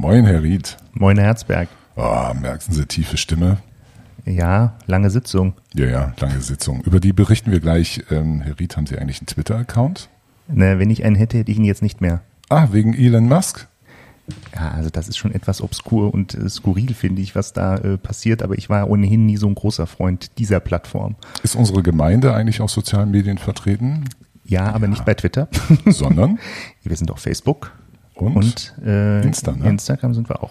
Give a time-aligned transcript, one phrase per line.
[0.00, 0.76] Moin, Herr Ried.
[0.92, 1.68] Moin, Herr Herzberg.
[1.96, 3.56] Oh, merken Sie tiefe Stimme?
[4.24, 5.54] Ja, lange Sitzung.
[5.74, 6.82] Ja, ja, lange Sitzung.
[6.82, 8.04] Über die berichten wir gleich.
[8.08, 10.08] Ähm, Herr Ried, haben Sie eigentlich einen Twitter-Account?
[10.46, 12.20] Ne, wenn ich einen hätte, hätte ich ihn jetzt nicht mehr.
[12.48, 13.66] Ah, wegen Elon Musk?
[14.54, 17.98] Ja, also das ist schon etwas obskur und äh, skurril, finde ich, was da äh,
[17.98, 18.44] passiert.
[18.44, 21.16] Aber ich war ohnehin nie so ein großer Freund dieser Plattform.
[21.42, 24.04] Ist unsere Gemeinde eigentlich auf sozialen Medien vertreten?
[24.44, 24.90] Ja, aber Ja.
[24.90, 25.48] nicht bei Twitter.
[25.86, 26.38] Sondern?
[26.84, 27.72] Wir sind auf Facebook
[28.20, 28.36] Und?
[28.36, 29.68] und, äh, Insta, ne?
[29.68, 30.50] Instagram sind wir auch.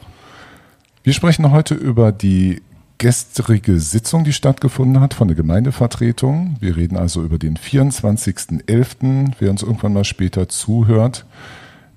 [1.04, 2.62] Wir sprechen heute über die
[2.98, 6.58] gestrige Sitzung, die stattgefunden hat von der Gemeindevertretung.
[6.60, 11.26] Wir reden also über den 24.11., wer uns irgendwann mal später zuhört.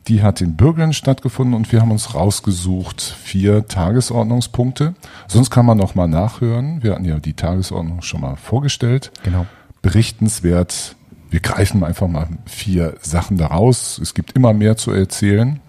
[0.09, 4.95] Die hat in Bürgeln stattgefunden und wir haben uns rausgesucht vier Tagesordnungspunkte.
[5.29, 6.83] Sonst kann man noch mal nachhören.
[6.83, 9.13] Wir hatten ja die Tagesordnung schon mal vorgestellt.
[9.23, 9.47] Genau.
[9.83, 10.97] Berichtenswert.
[11.31, 13.99] Wir greifen einfach mal vier Sachen daraus.
[13.99, 15.61] Es gibt immer mehr zu erzählen.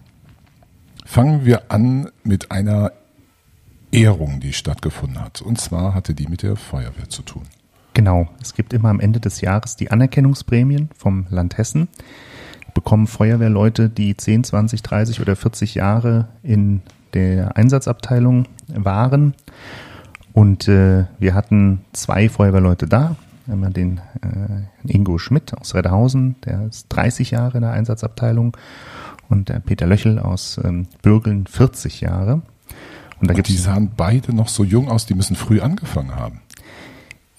[1.06, 2.92] Fangen wir an mit einer
[3.92, 5.42] Ehrung, die stattgefunden hat.
[5.42, 7.44] Und zwar hatte die mit der Feuerwehr zu tun.
[7.94, 8.28] Genau.
[8.42, 11.90] Es gibt immer am Ende des Jahres die Anerkennungsprämien vom Land Hessen.
[12.74, 16.82] Bekommen Feuerwehrleute, die 10, 20, 30 oder 40 Jahre in
[17.14, 19.36] der Einsatzabteilung waren.
[20.34, 23.18] Und äh, wir hatten zwei Feuerwehrleute da.
[23.52, 28.56] Einmal den äh, Ingo Schmidt aus Redderhausen, der ist 30 Jahre in der Einsatzabteilung.
[29.30, 32.42] Und der Peter Löchel aus ähm, Bürgeln 40 Jahre.
[33.20, 36.42] Und da Und die sahen beide noch so jung aus, die müssen früh angefangen haben.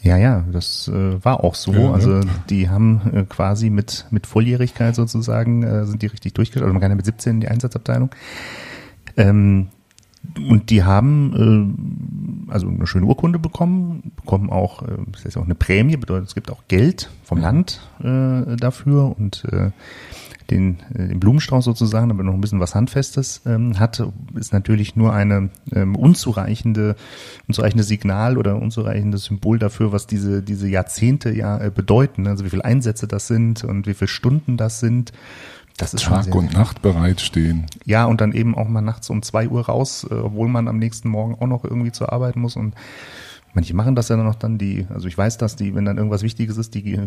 [0.03, 1.73] Ja, ja, das äh, war auch so.
[1.73, 1.95] Ja, ne?
[1.95, 6.65] Also die haben äh, quasi mit mit Volljährigkeit sozusagen äh, sind die richtig durchgestartet.
[6.65, 8.11] Also man kann ja mit 17 in die Einsatzabteilung.
[9.17, 9.69] Ähm,
[10.39, 11.77] und die haben
[12.49, 16.29] äh, also eine schöne Urkunde bekommen, bekommen auch, äh, das ist auch eine Prämie, bedeutet
[16.29, 19.71] es gibt auch Geld vom Land äh, dafür und äh,
[20.51, 24.03] den, äh, den Blumenstrauß sozusagen, damit noch ein bisschen was Handfestes ähm, hat,
[24.35, 26.97] ist natürlich nur eine ähm, unzureichende,
[27.49, 32.27] unzureichende Signal oder unzureichendes Symbol dafür, was diese, diese Jahrzehnte ja äh, bedeuten.
[32.27, 35.13] Also wie viele Einsätze das sind und wie viele Stunden das sind.
[35.79, 37.67] Das ist Tag und Nacht bereitstehen.
[37.85, 40.79] ja, und dann eben auch mal nachts um zwei Uhr raus, äh, obwohl man am
[40.79, 42.57] nächsten Morgen auch noch irgendwie zur Arbeit muss.
[42.57, 42.75] Und
[43.55, 45.97] manche machen das ja dann noch dann, die, also ich weiß, dass die, wenn dann
[45.97, 47.01] irgendwas Wichtiges ist, die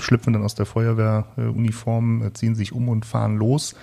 [0.00, 3.74] schlüpfen dann aus der Feuerwehruniform, äh, ziehen sich um und fahren los.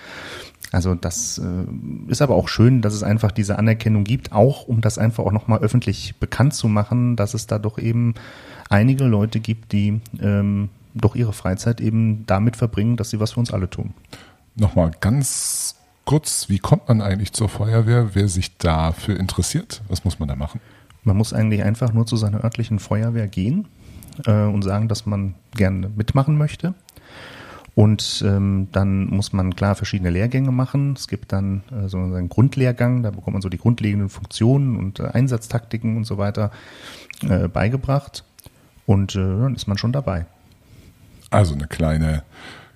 [0.72, 4.80] Also das äh, ist aber auch schön, dass es einfach diese Anerkennung gibt, auch um
[4.80, 8.14] das einfach auch nochmal öffentlich bekannt zu machen, dass es da doch eben
[8.68, 13.40] einige Leute gibt, die ähm, doch ihre Freizeit eben damit verbringen, dass sie was für
[13.40, 13.94] uns alle tun.
[14.56, 18.14] Nochmal ganz kurz, wie kommt man eigentlich zur Feuerwehr?
[18.14, 20.60] Wer sich dafür interessiert, was muss man da machen?
[21.04, 23.68] Man muss eigentlich einfach nur zu seiner örtlichen Feuerwehr gehen
[24.26, 26.74] äh, und sagen, dass man gerne mitmachen möchte.
[27.74, 30.94] Und ähm, dann muss man klar verschiedene Lehrgänge machen.
[30.94, 35.00] Es gibt dann äh, so einen Grundlehrgang, da bekommt man so die grundlegenden Funktionen und
[35.00, 36.50] äh, Einsatztaktiken und so weiter
[37.22, 38.24] äh, beigebracht.
[38.86, 40.26] Und äh, dann ist man schon dabei.
[41.30, 42.24] Also eine kleine,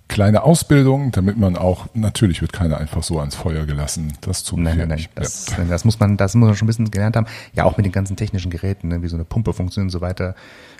[0.08, 4.12] kleine Ausbildung, damit man auch, natürlich wird keiner einfach so ans Feuer gelassen.
[4.20, 5.06] Das zu Nein, nein, nein.
[5.14, 7.26] Das, das muss man, das muss man schon ein bisschen gelernt haben.
[7.54, 10.00] Ja, auch mit den ganzen technischen Geräten, ne, wie so eine Pumpe funktioniert und so
[10.00, 10.34] weiter.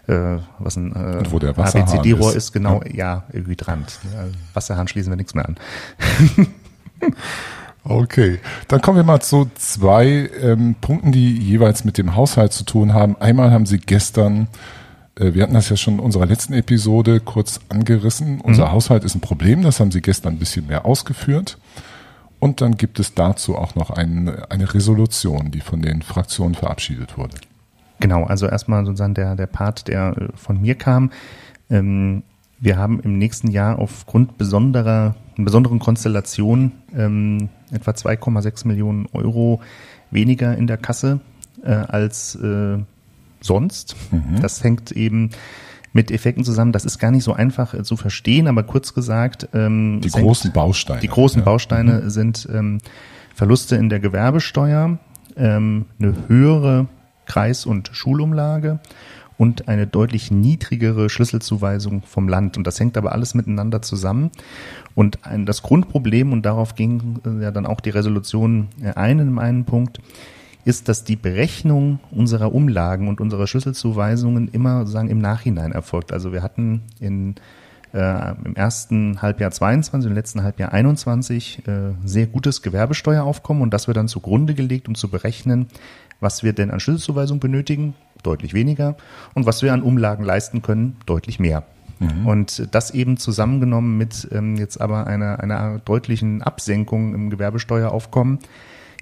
[0.07, 2.37] Äh, was ein äh, ABCD-Rohr ist.
[2.37, 3.99] ist, genau, ja, Hydrant.
[4.13, 5.57] Ja, Wasserhahn schließen wir nichts mehr an.
[7.87, 12.65] Okay, dann kommen wir mal zu zwei ähm, Punkten, die jeweils mit dem Haushalt zu
[12.65, 13.15] tun haben.
[13.21, 14.49] Einmal haben Sie gestern,
[15.17, 19.21] wir hatten das ja schon in unserer letzten Episode kurz angerissen, unser Haushalt ist ein
[19.21, 21.59] Problem, das haben Sie gestern ein bisschen mehr ausgeführt.
[22.41, 27.17] Und dann gibt es dazu auch noch ein, eine Resolution, die von den Fraktionen verabschiedet
[27.17, 27.37] wurde.
[28.01, 31.11] Genau, also erstmal sozusagen der, der Part, der äh, von mir kam.
[31.71, 32.23] Ähm,
[32.61, 39.61] wir haben im nächsten Jahr aufgrund besonderer, besonderen Konstellation ähm, etwa 2,6 Millionen Euro
[40.11, 41.21] weniger in der Kasse
[41.63, 42.39] äh, als
[43.45, 43.95] sonst.
[44.41, 45.31] Das hängt eben
[45.93, 46.73] mit Effekten zusammen.
[46.73, 49.49] Das ist gar nicht so einfach äh, zu verstehen, aber kurz gesagt.
[49.55, 51.01] Ähm, Die es hängt- großen Bausteine.
[51.01, 51.45] die großen ja.
[51.45, 52.79] Bausteine sind ähm,
[53.35, 54.99] Verluste in der Gewerbesteuer,
[55.37, 56.87] ähm, eine höhere
[57.27, 58.81] Kreis- und Schulumlage
[59.37, 62.57] und eine deutlich niedrigere Schlüsselzuweisung vom Land.
[62.57, 64.31] Und das hängt aber alles miteinander zusammen.
[64.95, 69.19] Und ein, das Grundproblem, und darauf ging äh, ja dann auch die Resolution äh, ein
[69.19, 70.01] in einem Punkt,
[70.65, 76.13] ist, dass die Berechnung unserer Umlagen und unserer Schlüsselzuweisungen immer sagen im Nachhinein erfolgt.
[76.13, 77.35] Also wir hatten in
[77.93, 83.87] äh, im ersten Halbjahr 22, im letzten Halbjahr 21 äh, sehr gutes Gewerbesteueraufkommen und das
[83.87, 85.67] wird dann zugrunde gelegt, um zu berechnen,
[86.21, 88.97] was wir denn an Schlüsselzuweisung benötigen, deutlich weniger,
[89.35, 91.63] und was wir an Umlagen leisten können, deutlich mehr.
[92.27, 98.41] Und das eben zusammengenommen mit ähm, jetzt aber einer, einer deutlichen Absenkung im Gewerbesteueraufkommen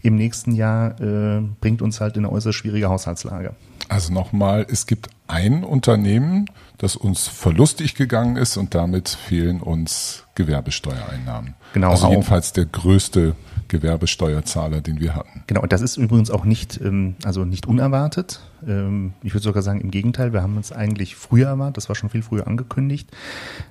[0.02, 3.54] im nächsten Jahr äh, bringt uns halt in eine äußerst schwierige Haushaltslage.
[3.88, 6.46] Also nochmal, es gibt ein Unternehmen,
[6.78, 11.54] das uns verlustig gegangen ist und damit fehlen uns Gewerbesteuereinnahmen.
[11.74, 11.90] Genau.
[11.90, 13.36] Also jedenfalls der größte
[13.68, 15.44] Gewerbesteuerzahler, den wir hatten.
[15.46, 18.40] Genau, und das ist übrigens auch nicht, ähm, also nicht unerwartet.
[18.66, 21.96] Ähm, ich würde sogar sagen, im Gegenteil, wir haben uns eigentlich früher erwartet, das war
[21.96, 23.10] schon viel früher angekündigt.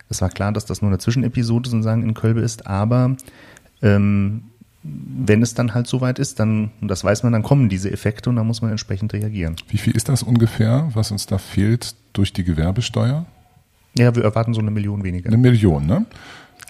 [0.09, 3.15] Es war klar, dass das nur eine Zwischenepisode sozusagen in Kölbe ist, aber
[3.81, 4.50] ähm,
[4.83, 8.29] wenn es dann halt soweit ist, dann, und das weiß man, dann kommen diese Effekte
[8.29, 9.55] und dann muss man entsprechend reagieren.
[9.69, 13.25] Wie viel ist das ungefähr, was uns da fehlt durch die Gewerbesteuer?
[13.97, 15.27] Ja, wir erwarten so eine Million weniger.
[15.27, 16.05] Eine Million, ne?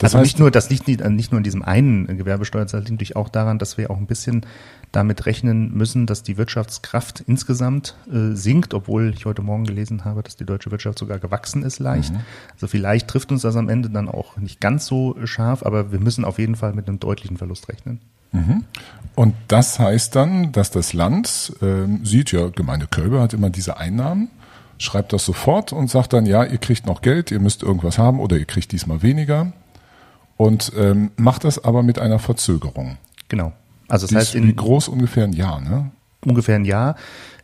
[0.01, 2.74] Das also heißt, nicht nur, das liegt nicht, nicht nur an diesem einen Gewerbesteuer, das
[2.74, 4.48] liegt natürlich auch daran, dass wir auch ein bisschen
[4.92, 10.24] damit rechnen müssen, dass die Wirtschaftskraft insgesamt äh, sinkt, obwohl ich heute Morgen gelesen habe,
[10.24, 12.13] dass die deutsche Wirtschaft sogar gewachsen ist leicht.
[12.13, 12.21] Mhm.
[12.53, 16.00] Also vielleicht trifft uns das am Ende dann auch nicht ganz so scharf, aber wir
[16.00, 18.01] müssen auf jeden Fall mit einem deutlichen Verlust rechnen.
[18.31, 18.65] Mhm.
[19.13, 23.77] Und das heißt dann, dass das Land äh, sieht, ja, Gemeinde Kölbe hat immer diese
[23.77, 24.30] Einnahmen,
[24.80, 28.19] schreibt das sofort und sagt dann, ja, ihr kriegt noch Geld, ihr müsst irgendwas haben
[28.19, 29.54] oder ihr kriegt diesmal weniger
[30.41, 32.97] und ähm, macht das aber mit einer Verzögerung.
[33.29, 33.53] Genau.
[33.88, 35.91] Also das heißt in wie groß ungefähr ein Jahr, ne?
[36.25, 36.95] Ungefähr ein Jahr.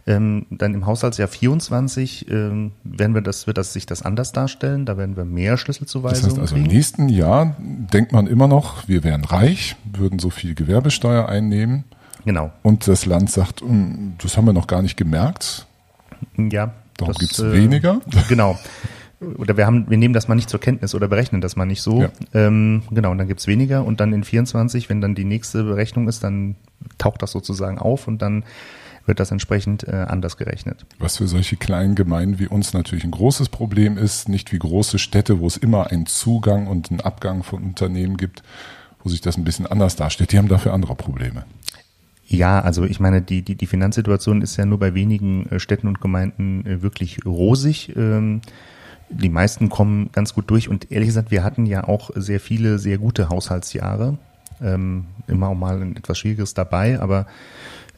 [0.08, 4.88] Ähm, dann im Haushaltsjahr 24 ähm, werden wir das, wird das sich das anders darstellen.
[4.88, 6.24] Da werden wir mehr Schlüsselzuweisungen.
[6.24, 6.66] Das heißt also kriegen.
[6.66, 11.84] im nächsten Jahr denkt man immer noch, wir wären reich, würden so viel Gewerbesteuer einnehmen.
[12.26, 12.52] Genau.
[12.64, 15.68] Und das Land sagt, hm, das haben wir noch gar nicht gemerkt.
[16.36, 16.74] Ja.
[16.98, 18.02] Darum gibt es äh, weniger.
[18.28, 18.58] Genau.
[19.20, 21.82] oder wir haben, wir nehmen das mal nicht zur Kenntnis oder berechnen das mal nicht
[21.82, 22.02] so.
[22.02, 22.10] Ja.
[22.34, 26.08] Ähm, genau, und dann gibt's weniger und dann in 24, wenn dann die nächste Berechnung
[26.08, 26.56] ist, dann
[26.98, 28.44] taucht das sozusagen auf und dann
[29.08, 30.86] wird das entsprechend äh, anders gerechnet.
[31.00, 35.00] Was für solche kleinen Gemeinden wie uns natürlich ein großes Problem ist, nicht wie große
[35.00, 38.44] Städte, wo es immer einen Zugang und einen Abgang von Unternehmen gibt,
[39.04, 40.34] wo sich das ein bisschen anders darstellt.
[40.34, 41.46] Die haben dafür andere Probleme.
[42.28, 45.88] Ja, also ich meine, die, die, die Finanzsituation ist ja nur bei wenigen äh, Städten
[45.88, 47.96] und Gemeinden äh, wirklich rosig.
[47.96, 48.42] Ähm,
[49.10, 52.80] die meisten kommen ganz gut durch und ehrlich gesagt, wir hatten ja auch sehr viele,
[52.80, 54.18] sehr gute Haushaltsjahre.
[54.62, 57.28] Ähm, immer auch mal ein etwas Schwieriges dabei, aber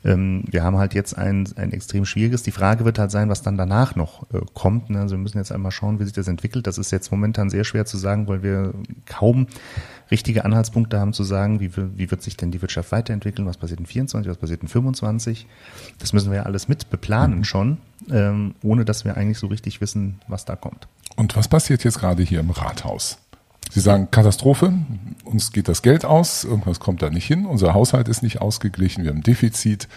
[0.04, 2.44] ähm, wir haben halt jetzt ein, ein extrem schwieriges.
[2.44, 4.90] Die Frage wird halt sein, was dann danach noch äh, kommt.
[4.90, 5.00] Ne?
[5.00, 6.68] Also wir müssen jetzt einmal schauen, wie sich das entwickelt.
[6.68, 8.74] Das ist jetzt momentan sehr schwer zu sagen, weil wir
[9.06, 9.48] kaum
[10.10, 13.80] richtige Anhaltspunkte haben zu sagen, wie, wie wird sich denn die Wirtschaft weiterentwickeln, was passiert
[13.80, 15.48] in 24, was passiert in 25.
[16.00, 17.44] Das müssen wir ja alles mit beplanen mhm.
[17.44, 17.78] schon,
[18.10, 20.88] ähm, ohne dass wir eigentlich so richtig wissen, was da kommt.
[21.20, 23.18] Und was passiert jetzt gerade hier im Rathaus?
[23.70, 24.72] Sie sagen Katastrophe,
[25.26, 29.04] uns geht das Geld aus, irgendwas kommt da nicht hin, unser Haushalt ist nicht ausgeglichen,
[29.04, 29.90] wir haben Defizit.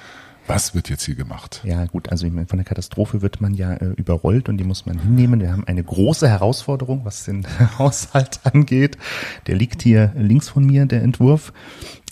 [0.49, 1.61] Was wird jetzt hier gemacht?
[1.63, 4.65] Ja, gut, also ich meine, von der Katastrophe wird man ja äh, überrollt und die
[4.65, 5.39] muss man hinnehmen.
[5.39, 7.47] Wir haben eine große Herausforderung, was den
[7.79, 8.99] Haushalt angeht.
[9.47, 11.53] Der liegt hier links von mir, der Entwurf.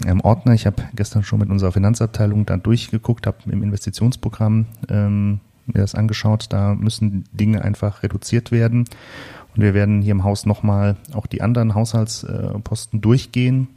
[0.06, 5.40] Im Ordner, ich habe gestern schon mit unserer Finanzabteilung da durchgeguckt, habe im Investitionsprogramm ähm,
[5.74, 6.46] mir das angeschaut.
[6.50, 8.84] Da müssen Dinge einfach reduziert werden.
[9.56, 13.68] Und wir werden hier im Haus nochmal auch die anderen Haushaltsposten durchgehen.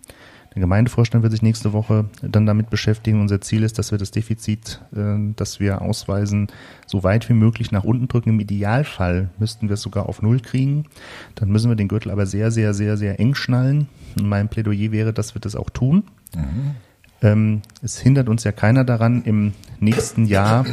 [0.53, 3.21] Der Gemeindevorstand wird sich nächste Woche dann damit beschäftigen.
[3.21, 6.47] Unser Ziel ist, dass wir das Defizit, äh, das wir ausweisen,
[6.85, 8.29] so weit wie möglich nach unten drücken.
[8.29, 10.85] Im Idealfall müssten wir es sogar auf Null kriegen.
[11.33, 13.87] Dann müssen wir den Gürtel aber sehr, sehr, sehr, sehr eng schnallen.
[14.15, 16.03] Und mein Plädoyer wäre, dass wir das auch tun.
[16.35, 16.75] Mhm.
[17.23, 20.65] Ähm, es hindert uns ja keiner daran, im nächsten Jahr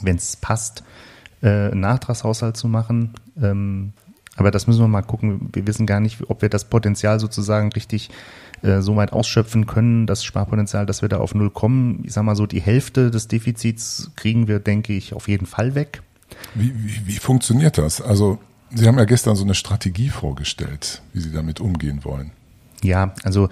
[0.00, 0.82] wenn es passt,
[1.42, 3.14] äh, einen Nachtragshaushalt zu machen.
[3.40, 3.92] Ähm,
[4.36, 5.50] aber das müssen wir mal gucken.
[5.52, 8.10] Wir wissen gar nicht, ob wir das Potenzial sozusagen richtig
[8.62, 12.02] äh, so weit ausschöpfen können, das Sparpotenzial, dass wir da auf Null kommen.
[12.04, 15.74] Ich sag mal so, die Hälfte des Defizits kriegen wir, denke ich, auf jeden Fall
[15.74, 16.02] weg.
[16.54, 18.00] Wie, wie, wie funktioniert das?
[18.00, 18.38] Also,
[18.70, 22.32] Sie haben ja gestern so eine Strategie vorgestellt, wie Sie damit umgehen wollen.
[22.82, 23.48] Ja, also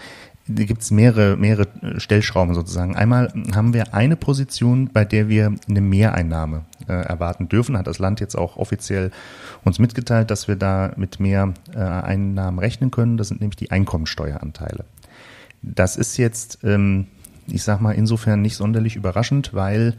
[0.48, 1.66] gibt es mehrere, mehrere
[1.98, 2.94] Stellschrauben sozusagen.
[2.94, 7.76] Einmal haben wir eine Position, bei der wir eine Mehreinnahme äh, erwarten dürfen.
[7.76, 9.10] Hat das Land jetzt auch offiziell
[9.64, 13.16] uns mitgeteilt, dass wir da mit mehr äh, Einnahmen rechnen können.
[13.16, 14.84] Das sind nämlich die Einkommensteueranteile.
[15.62, 17.08] Das ist jetzt, ähm,
[17.48, 19.94] ich sag mal, insofern nicht sonderlich überraschend, weil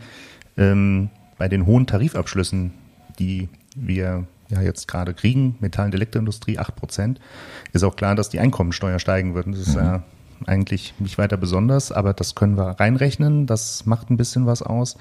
[0.57, 2.71] ähm, bei den hohen Tarifabschlüssen,
[3.19, 7.19] die wir ja jetzt gerade kriegen, Metall- und Elektroindustrie 8 Prozent,
[7.73, 9.47] ist auch klar, dass die Einkommensteuer steigen wird.
[9.47, 10.03] Das ist mhm.
[10.45, 13.47] Eigentlich nicht weiter besonders, aber das können wir reinrechnen.
[13.47, 14.97] Das macht ein bisschen was aus.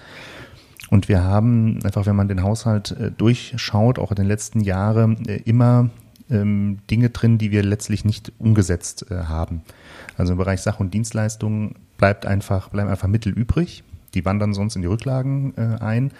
[0.89, 5.27] Und wir haben einfach, wenn man den Haushalt äh, durchschaut, auch in den letzten Jahren
[5.27, 5.91] äh, immer
[6.31, 9.63] ähm, Dinge drin, die wir letztlich nicht umgesetzt äh, haben.
[10.17, 13.85] Also im Bereich Sach- und Dienstleistungen bleibt einfach, bleiben einfach Mittel übrig.
[14.15, 16.13] Die wandern sonst in die Rücklagen äh, ein.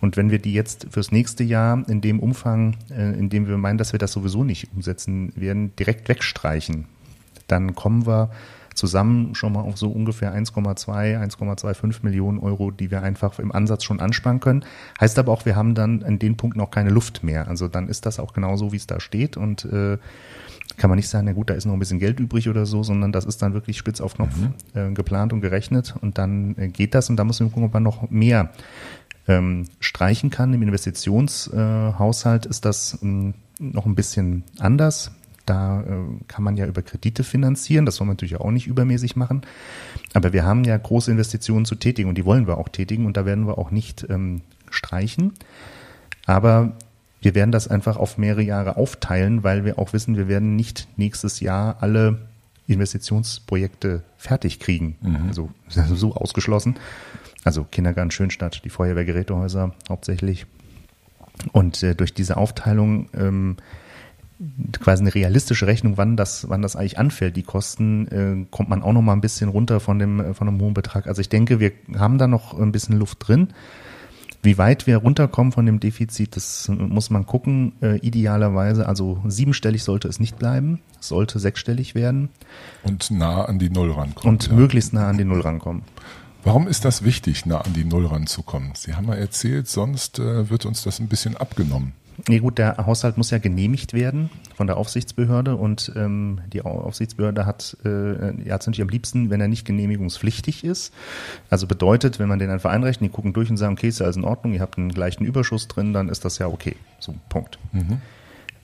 [0.00, 3.58] Und wenn wir die jetzt fürs nächste Jahr in dem Umfang, äh, in dem wir
[3.58, 6.86] meinen, dass wir das sowieso nicht umsetzen werden, direkt wegstreichen,
[7.50, 8.30] dann kommen wir
[8.74, 13.84] zusammen schon mal auf so ungefähr 1,2, 1,25 Millionen Euro, die wir einfach im Ansatz
[13.84, 14.64] schon ansparen können.
[15.00, 17.48] Heißt aber auch, wir haben dann an den Punkten auch keine Luft mehr.
[17.48, 19.98] Also dann ist das auch genauso, wie es da steht und äh,
[20.76, 22.82] kann man nicht sagen, na gut, da ist noch ein bisschen Geld übrig oder so,
[22.82, 24.54] sondern das ist dann wirklich spitz auf Knopf mhm.
[24.74, 27.74] äh, geplant und gerechnet und dann äh, geht das und da müssen wir gucken, ob
[27.74, 28.50] man noch mehr
[29.28, 30.54] ähm, streichen kann.
[30.54, 35.10] Im Investitionshaushalt ist das ähm, noch ein bisschen anders.
[35.50, 37.84] Da äh, kann man ja über Kredite finanzieren.
[37.84, 39.42] Das soll man natürlich auch nicht übermäßig machen.
[40.14, 43.16] Aber wir haben ja große Investitionen zu tätigen und die wollen wir auch tätigen und
[43.16, 45.32] da werden wir auch nicht ähm, streichen.
[46.24, 46.76] Aber
[47.20, 50.86] wir werden das einfach auf mehrere Jahre aufteilen, weil wir auch wissen, wir werden nicht
[50.96, 52.28] nächstes Jahr alle
[52.68, 54.98] Investitionsprojekte fertig kriegen.
[55.00, 55.26] Mhm.
[55.26, 56.76] Also so ausgeschlossen.
[57.42, 60.46] Also Kindergarten Schönstadt, die Feuerwehrgerätehäuser hauptsächlich.
[61.50, 63.56] Und äh, durch diese Aufteilung ähm,
[64.80, 68.82] quasi eine realistische Rechnung, wann das, wann das eigentlich anfällt, die Kosten, äh, kommt man
[68.82, 71.06] auch noch mal ein bisschen runter von dem, äh, von einem hohen Betrag.
[71.06, 73.48] Also ich denke, wir haben da noch ein bisschen Luft drin.
[74.42, 77.72] Wie weit wir runterkommen von dem Defizit, das muss man gucken.
[77.82, 82.30] Äh, idealerweise, also siebenstellig sollte es nicht bleiben, es sollte sechsstellig werden.
[82.82, 84.36] Und nah an die Null rankommen.
[84.36, 84.54] Und ja.
[84.54, 85.82] möglichst nah an die Null rankommen.
[86.42, 88.70] Warum ist das wichtig, nah an die Null ranzukommen?
[88.74, 91.92] Sie haben ja erzählt, sonst äh, wird uns das ein bisschen abgenommen.
[92.28, 97.46] Nee, gut, der Haushalt muss ja genehmigt werden von der Aufsichtsbehörde und ähm, die Aufsichtsbehörde
[97.46, 100.92] hat äh, ja natürlich am liebsten, wenn er nicht genehmigungspflichtig ist.
[101.48, 104.00] Also bedeutet, wenn man den einen Verein rechnet, die gucken durch und sagen, okay, ist
[104.00, 106.76] ja alles in Ordnung, ihr habt einen gleichen Überschuss drin, dann ist das ja okay.
[106.98, 107.58] So, Punkt.
[107.72, 108.00] Mhm.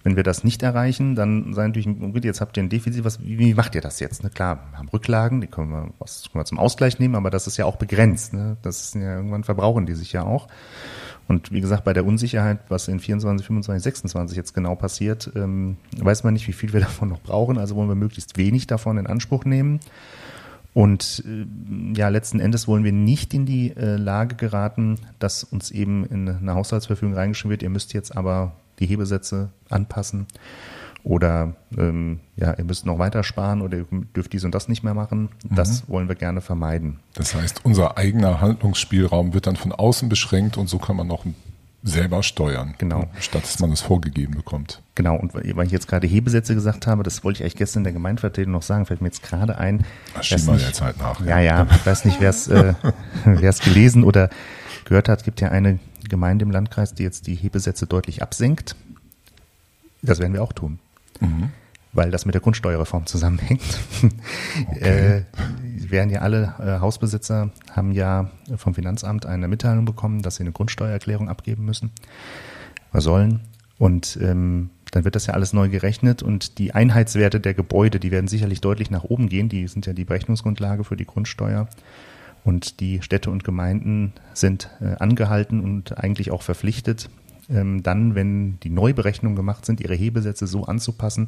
[0.03, 3.21] Wenn wir das nicht erreichen, dann sei natürlich, gut, jetzt habt ihr ein Defizit, was,
[3.25, 4.23] wie, wie macht ihr das jetzt?
[4.23, 4.31] Ne?
[4.31, 7.49] Klar, wir haben Rücklagen, die können wir, was, können wir zum Ausgleich nehmen, aber das
[7.49, 8.33] ist ja auch begrenzt.
[8.33, 8.57] Ne?
[8.63, 10.47] Das ist ja irgendwann verbrauchen die sich ja auch.
[11.29, 15.77] Und wie gesagt, bei der Unsicherheit, was in 24, 25, 26 jetzt genau passiert, ähm,
[15.97, 17.59] weiß man nicht, wie viel wir davon noch brauchen.
[17.59, 19.81] Also wollen wir möglichst wenig davon in Anspruch nehmen.
[20.75, 25.71] Und äh, ja, letzten Endes wollen wir nicht in die äh, Lage geraten, dass uns
[25.71, 30.27] eben in eine Haushaltsverfügung reingeschrieben wird, ihr müsst jetzt aber die Hebesätze anpassen
[31.07, 33.87] oder ähm, ja, ihr müsst noch weiter sparen oder ihr
[34.17, 35.29] dürft dies und das nicht mehr machen.
[35.49, 35.93] Das mhm.
[35.93, 36.99] wollen wir gerne vermeiden.
[37.15, 41.25] Das heißt, unser eigener Handlungsspielraum wird dann von außen beschränkt und so kann man auch
[41.85, 42.75] selber steuern.
[42.79, 43.09] Genau.
[43.21, 44.83] Statt dass man es vorgegeben bekommt.
[44.97, 45.15] Genau.
[45.15, 47.93] Und weil ich jetzt gerade Hebesätze gesagt habe, das wollte ich eigentlich gestern in der
[47.93, 49.85] Gemeindevertretung noch sagen, fällt mir jetzt gerade ein.
[50.13, 51.25] Da schieben wir jetzt halt nach.
[51.25, 51.69] Ja, ja.
[51.71, 52.75] Ich weiß nicht, wer es äh,
[53.65, 54.29] gelesen oder
[54.87, 55.21] gehört hat.
[55.21, 58.75] Es gibt ja eine Gemeinde im Landkreis, die jetzt die Hebesätze deutlich absenkt.
[60.03, 60.81] Das werden wir auch tun
[61.21, 61.51] mhm.
[61.93, 63.63] weil das mit der Grundsteuerreform zusammenhängt.
[64.69, 65.19] Okay.
[65.19, 65.23] äh,
[65.91, 70.53] werden ja alle äh, Hausbesitzer haben ja vom Finanzamt eine Mitteilung bekommen, dass sie eine
[70.53, 71.91] Grundsteuererklärung abgeben müssen
[72.93, 73.41] oder sollen.
[73.79, 78.11] Und ähm, dann wird das ja alles neu gerechnet und die Einheitswerte der Gebäude, die
[78.11, 79.49] werden sicherlich deutlich nach oben gehen.
[79.49, 81.69] Die sind ja die Berechnungsgrundlage für die Grundsteuer.
[82.45, 87.11] Und die Städte und Gemeinden sind äh, angehalten und eigentlich auch verpflichtet,
[87.49, 91.27] dann, wenn die Neuberechnungen gemacht sind, ihre Hebesätze so anzupassen,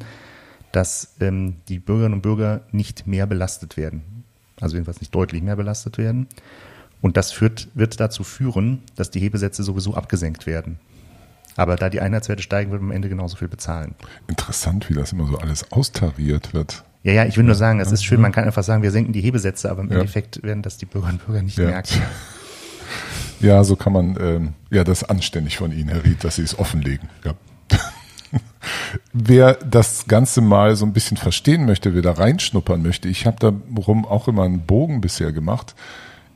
[0.71, 4.23] dass ähm, die Bürgerinnen und Bürger nicht mehr belastet werden.
[4.61, 6.27] Also jedenfalls nicht deutlich mehr belastet werden.
[7.01, 10.79] Und das führt, wird dazu führen, dass die Hebesätze sowieso abgesenkt werden.
[11.55, 13.95] Aber da die Einheitswerte steigen, wird man am Ende genauso viel bezahlen.
[14.27, 16.83] Interessant, wie das immer so alles austariert wird.
[17.03, 19.13] Ja, ja, ich will nur sagen, es ist schön, man kann einfach sagen, wir senken
[19.13, 19.95] die Hebesätze, aber im ja.
[19.95, 21.65] Endeffekt werden das die Bürgerinnen und Bürger nicht ja.
[21.65, 22.01] merken.
[23.39, 26.43] Ja, so kann man, ähm, ja, das ist anständig von Ihnen, Herr Ried, dass Sie
[26.43, 27.09] es offenlegen.
[27.23, 27.33] Ja.
[29.13, 33.37] Wer das Ganze mal so ein bisschen verstehen möchte, wer da reinschnuppern möchte, ich habe
[33.39, 35.75] darum auch immer einen Bogen bisher gemacht.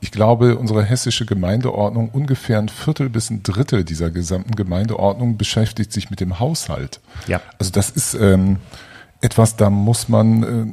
[0.00, 5.92] Ich glaube, unsere hessische Gemeindeordnung, ungefähr ein Viertel bis ein Drittel dieser gesamten Gemeindeordnung beschäftigt
[5.92, 7.00] sich mit dem Haushalt.
[7.26, 7.40] Ja.
[7.58, 8.58] Also das ist ähm,
[9.22, 10.66] etwas, da muss man äh,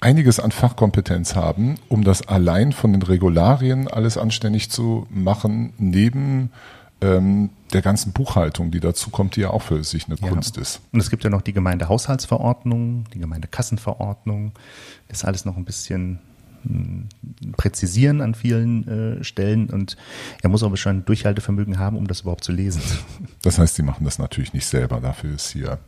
[0.00, 6.50] einiges an Fachkompetenz haben, um das allein von den Regularien alles anständig zu machen, neben
[7.00, 10.28] ähm, der ganzen Buchhaltung, die dazu kommt, die ja auch für sich eine ja.
[10.28, 10.80] Kunst ist.
[10.92, 14.52] Und es gibt ja noch die Gemeindehaushaltsverordnung, die Gemeindekassenverordnung,
[15.08, 16.18] ist alles noch ein bisschen
[16.62, 17.08] hm,
[17.56, 18.88] präzisieren an vielen
[19.20, 19.96] äh, Stellen und
[20.42, 22.82] er muss aber schon Durchhaltevermögen haben, um das überhaupt zu lesen.
[23.42, 25.00] Das heißt, sie machen das natürlich nicht selber.
[25.00, 25.78] Dafür ist hier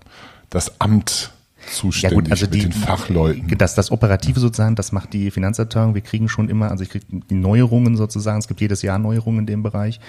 [0.49, 1.33] das Amt
[1.71, 3.59] zuständig ja gut, also die, mit den Fachleuten.
[3.59, 5.95] Das, das Operative sozusagen, das macht die Finanzabteilung.
[5.95, 9.41] Wir kriegen schon immer, also ich kriege die Neuerungen sozusagen, es gibt jedes Jahr Neuerungen
[9.41, 10.01] in dem Bereich.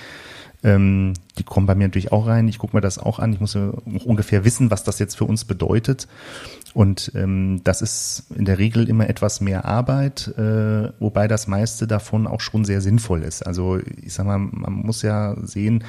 [0.63, 2.47] Ähm, die kommen bei mir natürlich auch rein.
[2.47, 3.33] Ich gucke mir das auch an.
[3.33, 3.69] Ich muss ja
[4.05, 6.07] ungefähr wissen, was das jetzt für uns bedeutet.
[6.73, 11.85] Und ähm, das ist in der Regel immer etwas mehr Arbeit, äh, wobei das meiste
[11.85, 13.45] davon auch schon sehr sinnvoll ist.
[13.45, 15.83] Also ich sag mal, man muss ja sehen,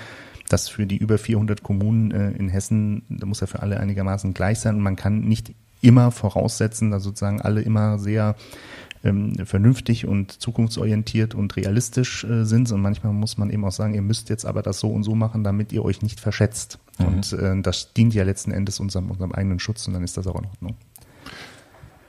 [0.48, 4.34] dass für die über 400 Kommunen äh, in Hessen, da muss ja für alle einigermaßen
[4.34, 8.36] gleich sein und man kann nicht immer voraussetzen, dass sozusagen alle immer sehr
[9.04, 12.72] ähm, vernünftig und zukunftsorientiert und realistisch äh, sind.
[12.72, 15.14] Und manchmal muss man eben auch sagen, ihr müsst jetzt aber das so und so
[15.14, 16.78] machen, damit ihr euch nicht verschätzt.
[16.98, 17.06] Mhm.
[17.06, 20.26] Und äh, das dient ja letzten Endes unserem, unserem eigenen Schutz und dann ist das
[20.26, 20.76] auch in Ordnung.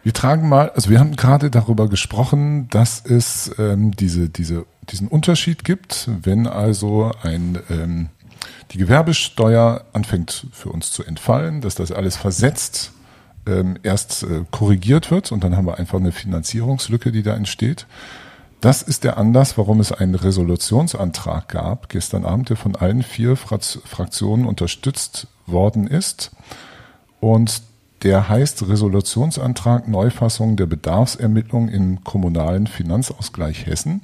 [0.03, 5.07] Wir tragen mal, also wir haben gerade darüber gesprochen, dass es ähm, diese, diese, diesen
[5.07, 8.09] Unterschied gibt, wenn also ein ähm,
[8.71, 12.91] die Gewerbesteuer anfängt für uns zu entfallen, dass das alles versetzt
[13.47, 17.85] ähm, erst äh, korrigiert wird und dann haben wir einfach eine Finanzierungslücke, die da entsteht.
[18.61, 23.35] Das ist der Anlass, warum es einen Resolutionsantrag gab gestern Abend, der von allen vier
[23.35, 26.31] Fraktionen unterstützt worden ist.
[27.19, 27.61] Und
[28.01, 34.01] der heißt Resolutionsantrag Neufassung der Bedarfsermittlung im kommunalen Finanzausgleich Hessen.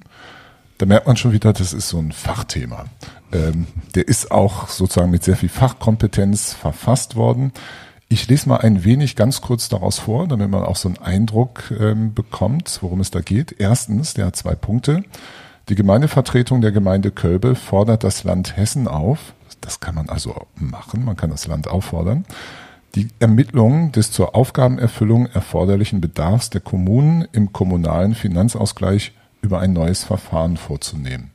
[0.81, 2.85] Da merkt man schon wieder, das ist so ein Fachthema.
[3.31, 7.51] Ähm, der ist auch sozusagen mit sehr viel Fachkompetenz verfasst worden.
[8.09, 11.71] Ich lese mal ein wenig ganz kurz daraus vor, damit man auch so einen Eindruck
[11.79, 13.57] ähm, bekommt, worum es da geht.
[13.59, 15.03] Erstens, der hat zwei Punkte.
[15.69, 21.05] Die Gemeindevertretung der Gemeinde Kölbe fordert das Land Hessen auf, das kann man also machen,
[21.05, 22.25] man kann das Land auffordern,
[22.95, 30.03] die Ermittlung des zur Aufgabenerfüllung erforderlichen Bedarfs der Kommunen im kommunalen Finanzausgleich über ein neues
[30.03, 31.31] Verfahren vorzunehmen.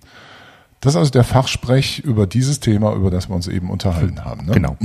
[0.80, 4.46] Das ist also der Fachsprech über dieses Thema, über das wir uns eben unterhalten haben.
[4.46, 4.52] Ne?
[4.52, 4.76] Genau.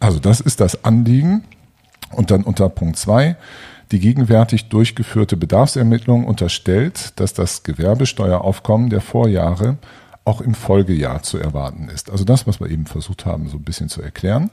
[0.00, 1.44] Also das ist das Anliegen.
[2.10, 3.36] Und dann unter Punkt zwei
[3.92, 9.76] die gegenwärtig durchgeführte Bedarfsermittlung unterstellt, dass das Gewerbesteueraufkommen der Vorjahre
[10.24, 12.10] auch im Folgejahr zu erwarten ist.
[12.10, 14.50] Also das, was wir eben versucht haben, so ein bisschen zu erklären.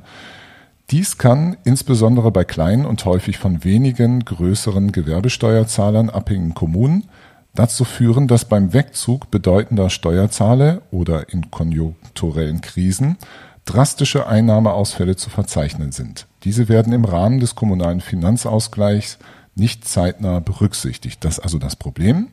[0.89, 7.05] Dies kann insbesondere bei kleinen und häufig von wenigen größeren Gewerbesteuerzahlern abhängigen Kommunen
[7.53, 13.17] dazu führen, dass beim Wegzug bedeutender Steuerzahler oder in konjunkturellen Krisen
[13.65, 16.27] drastische Einnahmeausfälle zu verzeichnen sind.
[16.43, 19.17] Diese werden im Rahmen des kommunalen Finanzausgleichs
[19.55, 21.23] nicht zeitnah berücksichtigt.
[21.23, 22.29] Das ist also das Problem.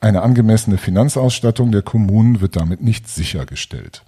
[0.00, 4.02] Eine angemessene Finanzausstattung der Kommunen wird damit nicht sichergestellt.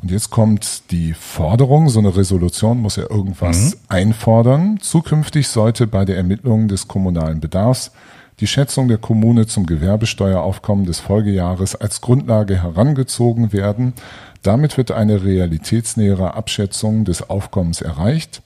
[0.00, 3.80] Und jetzt kommt die Forderung, so eine Resolution muss ja irgendwas mhm.
[3.88, 4.78] einfordern.
[4.80, 7.92] Zukünftig sollte bei der Ermittlung des kommunalen Bedarfs
[8.40, 13.94] die Schätzung der Kommune zum Gewerbesteueraufkommen des Folgejahres als Grundlage herangezogen werden.
[14.42, 18.42] Damit wird eine realitätsnähere Abschätzung des Aufkommens erreicht,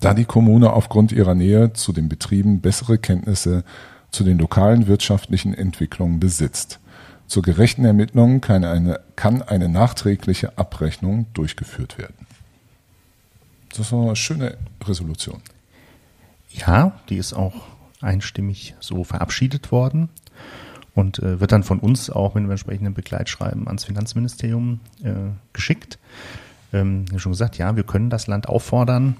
[0.00, 3.64] da die Kommune aufgrund ihrer Nähe zu den Betrieben bessere Kenntnisse
[4.10, 6.78] zu den lokalen wirtschaftlichen Entwicklungen besitzt.
[7.26, 12.26] Zur gerechten Ermittlung kann eine, kann eine nachträgliche Abrechnung durchgeführt werden.
[13.70, 15.40] Das ist eine schöne Resolution.
[16.50, 17.54] Ja, die ist auch
[18.00, 20.08] einstimmig so verabschiedet worden
[20.94, 25.12] und äh, wird dann von uns auch mit einem entsprechenden Begleitschreiben ans Finanzministerium äh,
[25.52, 25.98] geschickt.
[26.72, 29.16] Ähm, schon gesagt, ja, wir können das Land auffordern,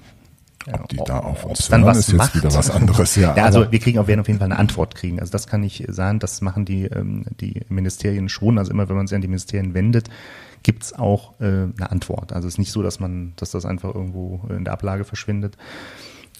[0.71, 2.35] ob die da auf uns dann was ist jetzt macht.
[2.35, 3.15] wieder was anderes.
[3.15, 5.19] Ja, ja also wir kriegen auf jeden Fall eine Antwort kriegen.
[5.19, 8.57] Also das kann ich sagen, das machen die, ähm, die Ministerien schon.
[8.57, 10.09] Also immer, wenn man sich an die Ministerien wendet,
[10.63, 12.33] gibt's auch äh, eine Antwort.
[12.33, 15.57] Also es ist nicht so, dass man, dass das einfach irgendwo in der Ablage verschwindet.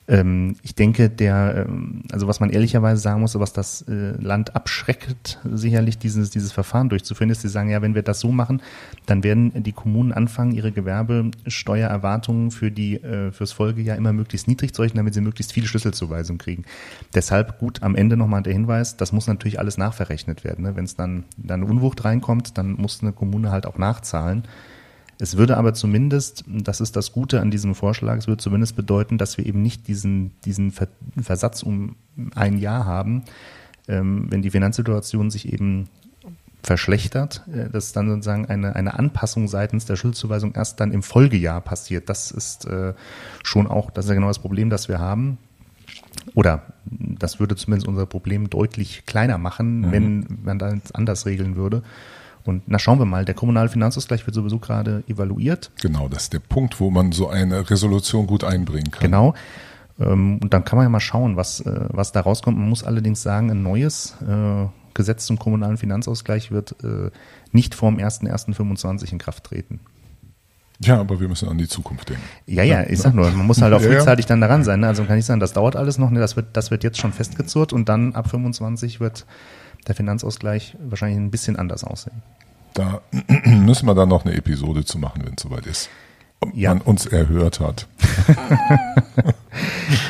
[0.07, 4.55] Ähm, ich denke, der, ähm, also was man ehrlicherweise sagen muss, was das äh, Land
[4.55, 8.61] abschreckt, sicherlich dieses, dieses Verfahren durchzuführen, ist, sie sagen, ja, wenn wir das so machen,
[9.05, 14.73] dann werden die Kommunen anfangen, ihre Gewerbesteuererwartungen für die, äh, fürs Folgejahr immer möglichst niedrig
[14.73, 16.65] zu rechnen, damit sie möglichst viele Schlüsselzuweisungen kriegen.
[17.13, 20.63] Deshalb gut am Ende nochmal der Hinweis, das muss natürlich alles nachverrechnet werden.
[20.63, 20.75] Ne?
[20.75, 24.43] Wenn es dann, dann Unwucht reinkommt, dann muss eine Kommune halt auch nachzahlen.
[25.21, 29.19] Es würde aber zumindest, das ist das Gute an diesem Vorschlag, es würde zumindest bedeuten,
[29.19, 30.73] dass wir eben nicht diesen, diesen
[31.21, 31.95] Versatz um
[32.33, 33.21] ein Jahr haben,
[33.87, 35.89] ähm, wenn die Finanzsituation sich eben
[36.63, 41.61] verschlechtert, äh, dass dann sozusagen eine, eine Anpassung seitens der Schuldzuweisung erst dann im Folgejahr
[41.61, 42.09] passiert.
[42.09, 42.95] Das ist äh,
[43.43, 45.37] schon auch, das ist ja genau das Problem, das wir haben.
[46.33, 49.91] Oder das würde zumindest unser Problem deutlich kleiner machen, mhm.
[49.91, 51.83] wenn man das anders regeln würde.
[52.45, 55.71] Und na schauen wir mal, der kommunale Finanzausgleich wird sowieso gerade evaluiert.
[55.81, 59.01] Genau, das ist der Punkt, wo man so eine Resolution gut einbringen kann.
[59.01, 59.33] Genau.
[59.99, 62.57] Ähm, und dann kann man ja mal schauen, was, äh, was da rauskommt.
[62.57, 67.11] Man muss allerdings sagen, ein neues äh, Gesetz zum kommunalen Finanzausgleich wird äh,
[67.51, 69.79] nicht vor dem 1.1.25 in Kraft treten.
[70.83, 72.23] Ja, aber wir müssen an die Zukunft denken.
[72.47, 74.79] Ja, ja, ich sag nur, man muss halt auch frühzeitig dann daran sein.
[74.79, 74.87] Ne?
[74.87, 76.19] Also kann ich sagen, das dauert alles noch, ne?
[76.19, 79.25] das, wird, das wird jetzt schon festgezurrt und dann ab 25 wird
[79.87, 82.21] der Finanzausgleich wahrscheinlich ein bisschen anders aussehen.
[82.73, 83.01] Da
[83.45, 85.89] müssen wir dann noch eine Episode zu machen, wenn es soweit ist.
[86.39, 86.73] Ob ja.
[86.73, 87.87] man uns erhört hat.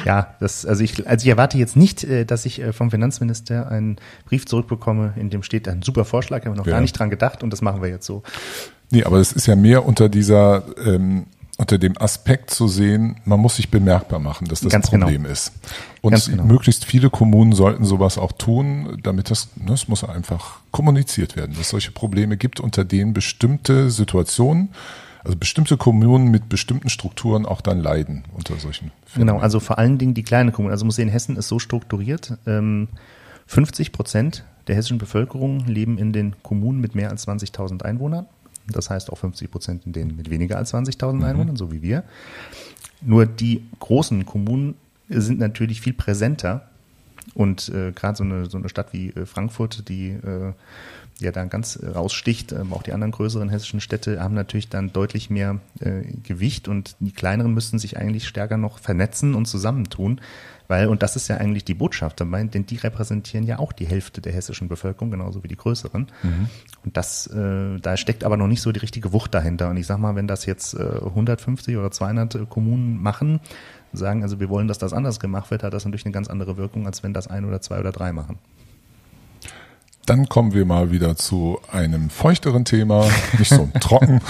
[0.05, 3.69] ja, das, also ich, also ich erwarte jetzt nicht, äh, dass ich äh, vom Finanzminister
[3.69, 6.73] einen Brief zurückbekomme, in dem steht ein super Vorschlag, haben wir noch ja.
[6.73, 8.23] gar nicht dran gedacht und das machen wir jetzt so.
[8.91, 11.25] Nee, aber es ist ja mehr unter dieser ähm,
[11.57, 15.05] unter dem Aspekt zu sehen, man muss sich bemerkbar machen, dass das Ganz ein genau.
[15.05, 15.51] Problem ist.
[16.01, 16.43] Und genau.
[16.43, 21.51] möglichst viele Kommunen sollten sowas auch tun, damit das, ne, das muss einfach kommuniziert werden,
[21.51, 24.69] dass es solche Probleme gibt, unter denen bestimmte Situationen,
[25.23, 29.99] also bestimmte Kommunen mit bestimmten Strukturen auch dann leiden unter solchen Genau, also vor allen
[29.99, 30.71] Dingen die kleine Kommunen.
[30.71, 32.37] Also muss sehen, Hessen ist so strukturiert.
[32.47, 32.87] Ähm,
[33.45, 38.25] 50 Prozent der hessischen Bevölkerung leben in den Kommunen mit mehr als 20.000 Einwohnern.
[38.71, 42.03] Das heißt auch 50 Prozent in denen mit weniger als 20.000 Einwohnern, so wie wir.
[43.01, 44.75] Nur die großen Kommunen
[45.09, 46.67] sind natürlich viel präsenter.
[47.33, 50.53] Und äh, gerade so eine, so eine Stadt wie äh, Frankfurt, die äh,
[51.19, 55.29] ja da ganz raussticht, ähm, auch die anderen größeren hessischen Städte haben natürlich dann deutlich
[55.29, 60.19] mehr äh, Gewicht und die kleineren müssten sich eigentlich stärker noch vernetzen und zusammentun.
[60.71, 63.85] Weil, und das ist ja eigentlich die Botschaft dabei, denn die repräsentieren ja auch die
[63.85, 66.07] Hälfte der hessischen Bevölkerung, genauso wie die größeren.
[66.85, 69.69] Und das, äh, da steckt aber noch nicht so die richtige Wucht dahinter.
[69.69, 73.41] Und ich sag mal, wenn das jetzt äh, 150 oder 200 Kommunen machen,
[73.91, 76.55] sagen, also wir wollen, dass das anders gemacht wird, hat das natürlich eine ganz andere
[76.55, 78.37] Wirkung, als wenn das ein oder zwei oder drei machen.
[80.05, 84.21] Dann kommen wir mal wieder zu einem feuchteren Thema, nicht so trocken.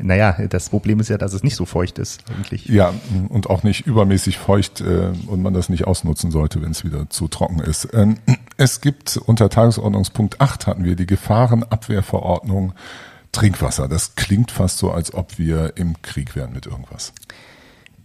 [0.00, 2.66] Naja, das Problem ist ja, dass es nicht so feucht ist eigentlich.
[2.66, 2.94] Ja,
[3.30, 7.10] und auch nicht übermäßig feucht äh, und man das nicht ausnutzen sollte, wenn es wieder
[7.10, 7.88] zu trocken ist.
[7.92, 8.16] Ähm,
[8.56, 12.74] es gibt unter Tagesordnungspunkt 8 hatten wir die Gefahrenabwehrverordnung
[13.32, 13.88] Trinkwasser.
[13.88, 17.12] Das klingt fast so, als ob wir im Krieg wären mit irgendwas.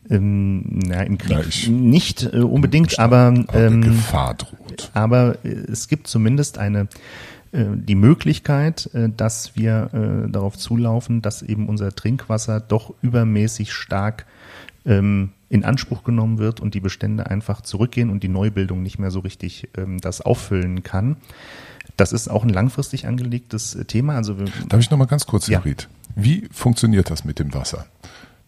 [0.09, 4.91] Ähm, na, im Krieg Na, ich- nicht äh, unbedingt, aber, ähm, Gefahr droht.
[4.93, 6.87] aber äh, es gibt zumindest eine
[7.53, 14.25] die Möglichkeit, äh, dass wir äh, darauf zulaufen, dass eben unser Trinkwasser doch übermäßig stark
[14.85, 19.11] ähm, in Anspruch genommen wird und die Bestände einfach zurückgehen und die Neubildung nicht mehr
[19.11, 21.17] so richtig ähm, das auffüllen kann.
[21.95, 24.15] Das ist auch ein langfristig angelegtes äh, Thema.
[24.15, 25.63] Also wir, Darf ich noch mal ganz kurz, Ja.
[25.63, 25.75] Herr
[26.15, 27.85] Wie funktioniert das mit dem Wasser?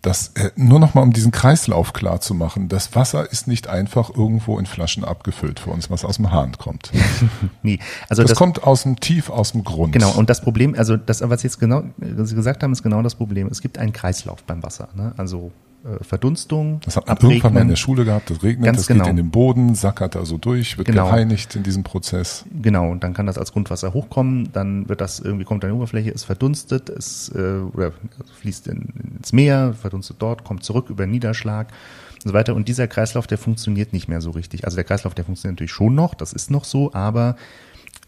[0.05, 2.67] Das, äh, nur noch mal, um diesen Kreislauf klar zu machen.
[2.67, 6.55] Das Wasser ist nicht einfach irgendwo in Flaschen abgefüllt für uns, was aus dem Hahn
[6.59, 6.91] kommt.
[7.63, 9.93] nee, also Das, das, kommt aus dem Tief, aus dem Grund.
[9.93, 12.83] Genau, und das Problem, also das, was Sie jetzt genau was Sie gesagt haben, ist
[12.83, 13.47] genau das Problem.
[13.47, 14.89] Es gibt einen Kreislauf beim Wasser.
[14.95, 15.13] Ne?
[15.17, 15.51] Also
[16.02, 17.67] Verdunstung, Das hat man irgendwann mal in Abregnen.
[17.69, 19.04] der Schule gehabt, das regnet, Ganz das genau.
[19.04, 21.06] geht in den Boden, sackert da so durch, wird Genau.
[21.06, 22.43] gereinigt in diesem Prozess.
[22.62, 25.76] Genau, und dann kann das als Grundwasser hochkommen, dann wird das irgendwie, kommt an die
[25.76, 27.91] Oberfläche, es verdunstet, es äh, oder
[28.39, 31.67] fließt in, ins Meer, verdunstet dort, kommt zurück über Niederschlag
[32.24, 32.56] und so weiter.
[32.56, 34.65] Und dieser Kreislauf, der funktioniert nicht mehr so richtig.
[34.65, 37.36] Also der Kreislauf, der funktioniert natürlich schon noch, das ist noch so, aber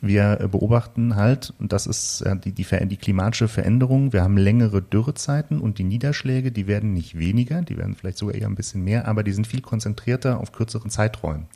[0.01, 4.37] wir äh, beobachten halt, und das ist äh, die, die, die klimatische Veränderung, wir haben
[4.37, 8.55] längere Dürrezeiten und die Niederschläge, die werden nicht weniger, die werden vielleicht sogar eher ein
[8.55, 11.47] bisschen mehr, aber die sind viel konzentrierter auf kürzeren Zeiträumen.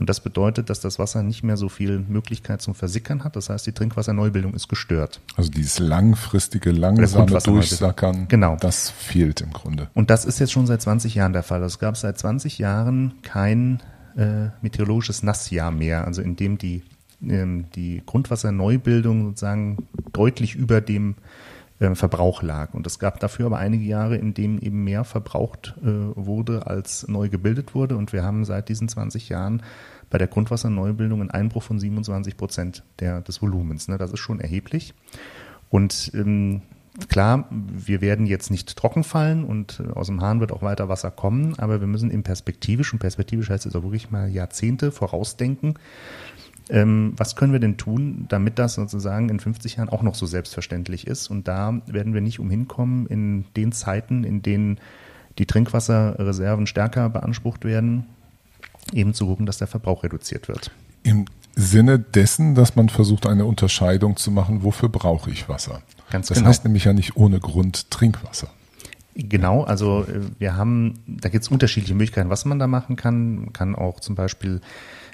[0.00, 3.36] Und das bedeutet, dass das Wasser nicht mehr so viel Möglichkeit zum Versickern hat.
[3.36, 5.20] Das heißt, die Trinkwasserneubildung ist gestört.
[5.36, 7.38] Also dieses langfristige, langsame.
[7.38, 8.56] Durchsackern, Genau.
[8.58, 9.90] das fehlt im Grunde.
[9.92, 11.62] Und das ist jetzt schon seit 20 Jahren der Fall.
[11.62, 13.82] Es gab seit 20 Jahren kein
[14.16, 16.82] äh, meteorologisches Nassjahr mehr, also in dem die,
[17.20, 21.16] die Grundwasserneubildung sozusagen deutlich über dem
[21.80, 22.74] ähm, Verbrauch lag.
[22.74, 27.08] Und es gab dafür aber einige Jahre, in denen eben mehr verbraucht äh, wurde, als
[27.08, 27.96] neu gebildet wurde.
[27.96, 29.62] Und wir haben seit diesen 20 Jahren
[30.10, 33.88] bei der Grundwasserneubildung einen Einbruch von 27 Prozent der, des Volumens.
[33.88, 33.96] Ne?
[33.96, 34.94] Das ist schon erheblich.
[35.70, 36.62] Und ähm,
[37.08, 40.88] klar, wir werden jetzt nicht trocken fallen und äh, aus dem Hahn wird auch weiter
[40.88, 44.90] Wasser kommen, aber wir müssen eben perspektivisch, und perspektivisch heißt es auch wirklich mal Jahrzehnte
[44.90, 45.74] vorausdenken,
[46.70, 50.26] ähm, was können wir denn tun, damit das sozusagen in 50 Jahren auch noch so
[50.26, 51.28] selbstverständlich ist?
[51.28, 54.78] Und da werden wir nicht umhin kommen, in den Zeiten, in denen
[55.38, 58.06] die Trinkwasserreserven stärker beansprucht werden,
[58.92, 60.70] eben zu gucken, dass der Verbrauch reduziert wird.
[61.02, 65.82] Im Sinne dessen, dass man versucht, eine Unterscheidung zu machen, wofür brauche ich Wasser?
[66.10, 66.48] Ganz das genau.
[66.48, 68.48] heißt nämlich ja nicht ohne Grund Trinkwasser.
[69.14, 73.36] Genau, also äh, wir haben, da gibt es unterschiedliche Möglichkeiten, was man da machen kann.
[73.36, 74.60] Man kann auch zum Beispiel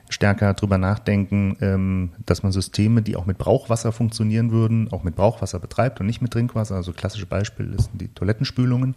[0.09, 5.17] stärker drüber nachdenken, ähm, dass man Systeme, die auch mit Brauchwasser funktionieren würden, auch mit
[5.17, 6.77] Brauchwasser betreibt und nicht mit Trinkwasser.
[6.77, 8.95] Also klassische Beispiel sind die Toilettenspülungen.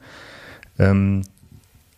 [0.78, 1.24] Ähm,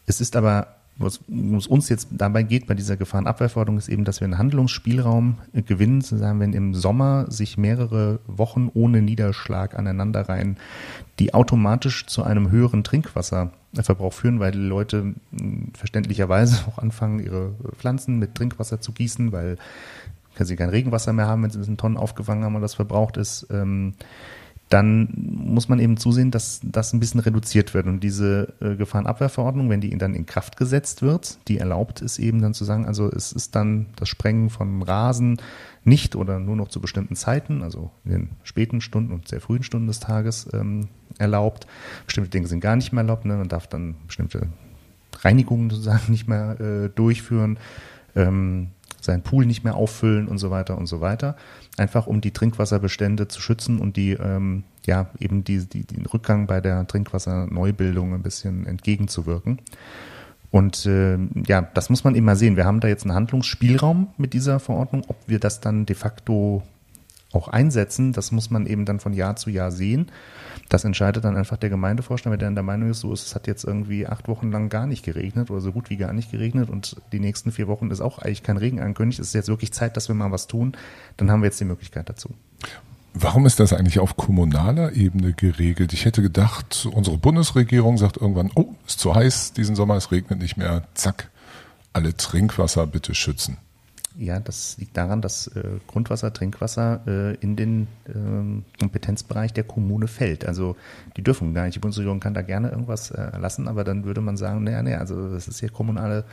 [0.06, 4.20] es ist aber, worum es uns jetzt dabei geht bei dieser Gefahrenabwehrverordnung, ist eben, dass
[4.20, 9.78] wir einen Handlungsspielraum äh, gewinnen, zu sagen, wenn im Sommer sich mehrere Wochen ohne Niederschlag
[9.78, 10.58] aneinanderreihen,
[11.20, 15.14] die automatisch zu einem höheren Trinkwasserverbrauch führen, weil die Leute
[15.74, 19.58] verständlicherweise auch anfangen, ihre Pflanzen mit Trinkwasser zu gießen, weil
[20.36, 22.76] können sie kein Regenwasser mehr haben, wenn sie das in Tonnen aufgefangen haben und das
[22.76, 23.48] verbraucht ist.
[23.52, 23.94] Ähm,
[24.72, 27.88] dann muss man eben zusehen, dass das ein bisschen reduziert wird.
[27.88, 32.42] Und diese äh, Gefahrenabwehrverordnung, wenn die dann in Kraft gesetzt wird, die erlaubt es eben
[32.42, 35.42] dann zu sagen, also es ist dann das Sprengen von Rasen
[35.84, 39.64] nicht oder nur noch zu bestimmten Zeiten, also in den späten Stunden und sehr frühen
[39.64, 41.68] Stunden des Tages ähm, erlaubt.
[42.06, 43.26] Bestimmte Dinge sind gar nicht mehr erlaubt.
[43.26, 43.36] Ne?
[43.36, 44.48] Man darf dann bestimmte
[45.20, 47.60] Reinigungen sozusagen nicht mehr äh, durchführen.
[48.16, 48.70] Ähm,
[49.02, 51.36] seinen Pool nicht mehr auffüllen und so weiter und so weiter.
[51.78, 56.48] Einfach um die Trinkwasserbestände zu schützen und die, ähm, ja, eben die, die, den Rückgang
[56.48, 59.60] bei der Trinkwasserneubildung ein bisschen entgegenzuwirken.
[60.52, 62.58] Und äh, ja, das muss man immer sehen.
[62.58, 65.04] Wir haben da jetzt einen Handlungsspielraum mit dieser Verordnung.
[65.08, 66.62] Ob wir das dann de facto
[67.34, 70.12] auch einsetzen, das muss man eben dann von Jahr zu Jahr sehen.
[70.70, 73.48] Das entscheidet dann einfach der Gemeindevorstand, wenn der in der Meinung ist, so es hat
[73.48, 76.70] jetzt irgendwie acht Wochen lang gar nicht geregnet oder so gut wie gar nicht geregnet
[76.70, 79.20] und die nächsten vier Wochen ist auch eigentlich kein Regen angekündigt.
[79.20, 80.74] Es ist jetzt wirklich Zeit, dass wir mal was tun.
[81.17, 82.34] Dann haben wir jetzt die Möglichkeit dazu.
[83.13, 85.91] Warum ist das eigentlich auf kommunaler Ebene geregelt?
[85.91, 90.39] Ich hätte gedacht, unsere Bundesregierung sagt irgendwann, oh, ist zu heiß diesen Sommer, es regnet
[90.39, 91.30] nicht mehr, zack,
[91.91, 93.58] alle Trinkwasser bitte schützen.
[94.17, 100.08] Ja, das liegt daran, dass äh, Grundwasser, Trinkwasser äh, in den äh, Kompetenzbereich der Kommune
[100.08, 100.45] fällt.
[100.45, 100.76] Also
[101.15, 101.76] die dürfen gar nicht.
[101.76, 104.97] Die Bundesregierung kann da gerne irgendwas äh, lassen, aber dann würde man sagen, naja, naja,
[104.97, 106.26] also das ist ja kommunale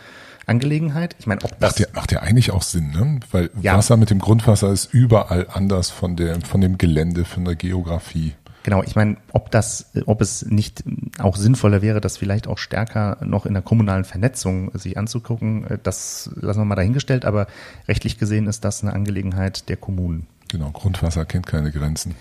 [0.47, 1.15] Angelegenheit.
[1.19, 3.21] Ich meine, ob das macht ja, macht ja eigentlich auch Sinn, ne?
[3.31, 3.77] Weil ja.
[3.77, 8.35] Wasser mit dem Grundwasser ist überall anders von der von dem Gelände, von der Geografie.
[8.69, 10.85] Genau, ich meine, ob das, ob es nicht
[11.19, 15.79] auch sinnvoller wäre, das vielleicht auch stärker noch in der kommunalen Vernetzung sich anzugucken, äh,
[15.83, 17.47] das lassen wir mal dahingestellt, aber
[17.89, 20.27] rechtlich gesehen ist das eine Angelegenheit der Kommunen.
[20.49, 22.15] Genau, Grundwasser kennt keine Grenzen.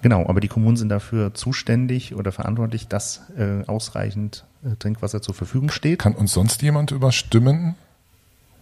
[0.00, 5.34] Genau, aber die Kommunen sind dafür zuständig oder verantwortlich, dass äh, ausreichend äh, Trinkwasser zur
[5.34, 5.98] Verfügung steht.
[5.98, 7.74] Kann uns sonst jemand überstimmen?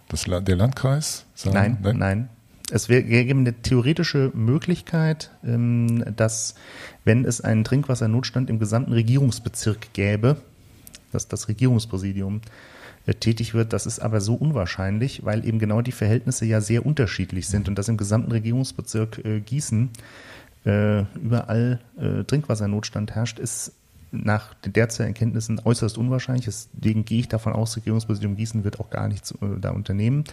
[0.07, 1.25] Das, der Landkreis?
[1.35, 1.53] Sagen?
[1.53, 2.29] Nein, nein, nein
[2.71, 6.55] es wäre eine theoretische Möglichkeit, ähm, dass
[7.09, 10.37] wenn es einen Trinkwassernotstand im gesamten Regierungsbezirk gäbe,
[11.11, 12.41] dass das Regierungspräsidium
[13.07, 13.73] äh, tätig wird.
[13.73, 17.73] Das ist aber so unwahrscheinlich, weil eben genau die Verhältnisse ja sehr unterschiedlich sind und
[17.79, 19.89] dass im gesamten Regierungsbezirk äh, Gießen
[20.65, 21.79] äh, überall
[22.27, 23.71] Trinkwassernotstand herrscht, ist
[24.11, 26.45] nach den derzeitigen Erkenntnissen äußerst unwahrscheinlich.
[26.45, 30.25] Deswegen gehe ich davon aus, das Regierungspräsidium Gießen wird auch gar nichts da unternehmen.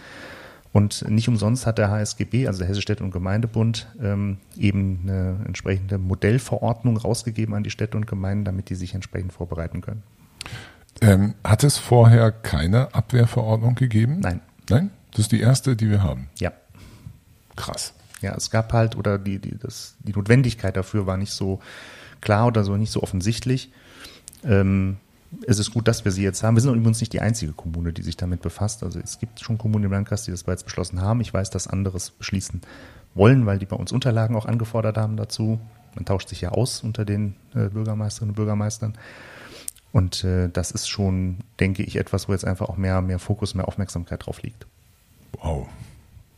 [0.73, 5.37] Und nicht umsonst hat der HSGB, also der Hessische Städte- und Gemeindebund, ähm, eben eine
[5.45, 10.03] entsprechende Modellverordnung rausgegeben an die Städte und Gemeinden, damit die sich entsprechend vorbereiten können.
[11.01, 14.19] Ähm, hat es vorher keine Abwehrverordnung gegeben?
[14.19, 14.41] Nein.
[14.69, 14.91] Nein?
[15.11, 16.29] Das ist die erste, die wir haben.
[16.37, 16.51] Ja.
[17.55, 17.93] Krass.
[18.21, 21.59] Ja, es gab halt, oder die, die, das, die Notwendigkeit dafür war nicht so
[22.21, 23.71] klar oder so nicht so offensichtlich.
[24.43, 24.97] Ähm,
[25.45, 26.55] es ist gut, dass wir sie jetzt haben.
[26.55, 28.83] Wir sind übrigens nicht die einzige Kommune, die sich damit befasst.
[28.83, 31.21] Also es gibt schon Kommunen im Landkreis, die das bereits beschlossen haben.
[31.21, 32.61] Ich weiß, dass anderes beschließen
[33.13, 35.59] wollen, weil die bei uns Unterlagen auch angefordert haben dazu.
[35.95, 38.93] Man tauscht sich ja aus unter den äh, Bürgermeisterinnen und Bürgermeistern.
[39.91, 43.55] Und äh, das ist schon, denke ich, etwas, wo jetzt einfach auch mehr, mehr Fokus,
[43.55, 44.65] mehr Aufmerksamkeit drauf liegt.
[45.41, 45.67] Wow.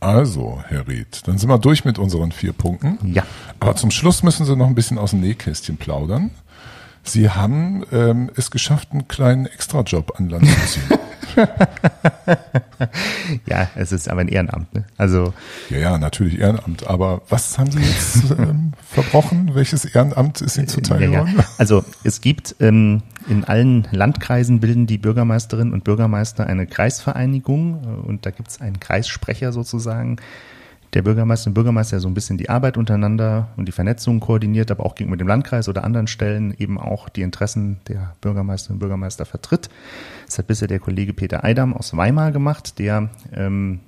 [0.00, 2.98] Also, Herr Ried, dann sind wir durch mit unseren vier Punkten.
[3.12, 3.22] Ja.
[3.60, 6.30] Aber zum Schluss müssen Sie noch ein bisschen aus dem Nähkästchen plaudern.
[7.02, 10.98] Sie haben ähm, es geschafft, einen kleinen Extrajob an Land zu ziehen.
[13.46, 14.74] ja, es ist aber ein Ehrenamt.
[14.74, 14.84] Ne?
[14.96, 15.32] Also
[15.68, 16.86] ja, ja, natürlich Ehrenamt.
[16.86, 19.50] Aber was haben Sie jetzt ähm, verbrochen?
[19.54, 21.32] Welches Ehrenamt ist Ihnen zuteil geworden?
[21.36, 21.48] Ja, ja.
[21.58, 28.08] Also es gibt ähm, in allen Landkreisen bilden die Bürgermeisterinnen und Bürgermeister eine Kreisvereinigung äh,
[28.08, 30.16] und da gibt es einen Kreissprecher sozusagen,
[30.94, 34.84] der Bürgermeister und Bürgermeister so ein bisschen die Arbeit untereinander und die Vernetzung koordiniert, aber
[34.84, 39.24] auch gegenüber dem Landkreis oder anderen Stellen eben auch die Interessen der Bürgermeisterinnen und Bürgermeister
[39.24, 39.68] vertritt.
[40.26, 43.80] Das hat bisher der Kollege Peter Eidam aus Weimar gemacht, der ähm,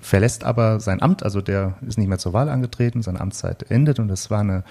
[0.00, 3.98] verlässt aber sein Amt, also der ist nicht mehr zur Wahl angetreten, seine Amtszeit endet
[3.98, 4.64] und es war eine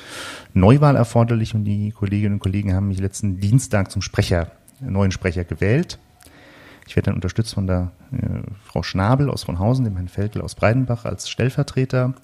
[0.53, 5.43] Neuwahl erforderlich und die Kolleginnen und Kollegen haben mich letzten Dienstag zum Sprecher, neuen Sprecher
[5.43, 5.99] gewählt.
[6.91, 10.55] Ich werde dann unterstützt von der äh, Frau Schnabel aus Fronhausen, dem Herrn Feldl aus
[10.55, 12.15] Breidenbach als Stellvertreter.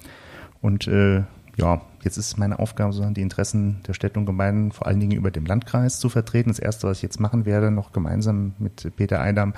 [0.62, 1.23] Und äh,
[1.56, 5.15] ja, jetzt ist meine Aufgabe, so die Interessen der Städte und Gemeinden vor allen Dingen
[5.17, 6.49] über dem Landkreis zu vertreten.
[6.49, 9.53] Das Erste, was ich jetzt machen werde, noch gemeinsam mit Peter Eidam,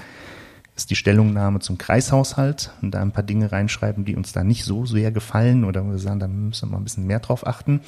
[0.75, 4.63] ist die Stellungnahme zum Kreishaushalt und da ein paar Dinge reinschreiben, die uns da nicht
[4.63, 7.47] so sehr gefallen oder wo wir sagen, da müssen wir mal ein bisschen mehr drauf
[7.47, 7.81] achten.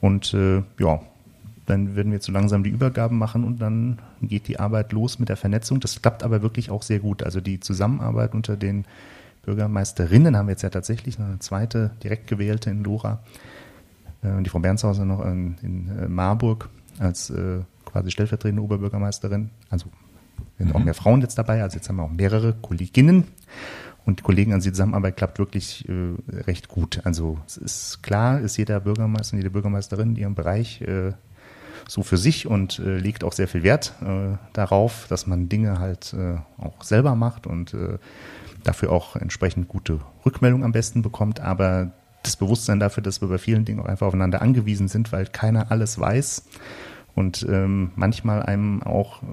[0.00, 1.02] Und äh, ja,
[1.68, 5.18] dann werden wir jetzt so langsam die Übergaben machen und dann geht die Arbeit los
[5.18, 5.80] mit der Vernetzung.
[5.80, 7.22] Das klappt aber wirklich auch sehr gut.
[7.22, 8.86] Also die Zusammenarbeit unter den
[9.42, 13.22] Bürgermeisterinnen haben wir jetzt ja tatsächlich eine zweite direkt gewählte in Lora.
[14.22, 19.50] Äh, die Frau Bernshauser noch in, äh, Marburg als äh, quasi stellvertretende Oberbürgermeisterin.
[19.68, 19.86] Also
[20.56, 20.86] sind auch mhm.
[20.86, 21.62] mehr Frauen jetzt dabei.
[21.62, 23.24] Also jetzt haben wir auch mehrere Kolleginnen.
[24.06, 27.02] und die Kollegen an die Zusammenarbeit klappt wirklich äh, recht gut.
[27.04, 31.12] Also es ist klar, ist jeder Bürgermeister und jede Bürgermeisterin in ihrem Bereich äh,
[31.88, 35.80] so für sich und äh, legt auch sehr viel Wert äh, darauf, dass man Dinge
[35.80, 37.98] halt äh, auch selber macht und äh,
[38.62, 41.40] dafür auch entsprechend gute Rückmeldung am besten bekommt.
[41.40, 41.90] Aber
[42.22, 45.70] das Bewusstsein dafür, dass wir bei vielen Dingen auch einfach aufeinander angewiesen sind, weil keiner
[45.70, 46.44] alles weiß.
[47.14, 49.26] Und ähm, manchmal einem auch äh,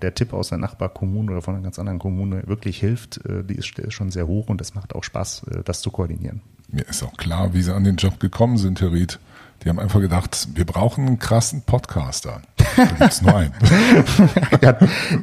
[0.00, 3.54] der Tipp aus der Nachbarkommune oder von einer ganz anderen Kommune wirklich hilft, äh, die
[3.54, 6.42] ist, schon sehr hoch und es macht auch Spaß, das zu koordinieren.
[6.68, 9.18] Mir ist auch klar, wie Sie an den Job gekommen sind, Herr Ried.
[9.64, 12.42] Die haben einfach gedacht, wir brauchen einen krassen Podcaster.
[12.76, 13.54] Da gibt's nur einen.
[14.60, 14.76] ja,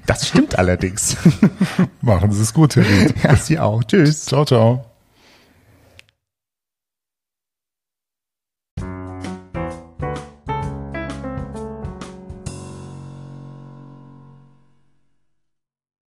[0.05, 1.17] das stimmt allerdings.
[2.01, 3.15] Machen Sie es gut, Herr Ried.
[3.23, 3.83] Ja, Sie auch.
[3.83, 4.25] Tschüss.
[4.25, 4.88] Ciao, ciao.